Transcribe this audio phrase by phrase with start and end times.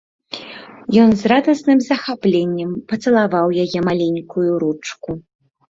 [1.03, 5.11] Ён з радасным захапленнем пацалаваў яе маленькую ручку.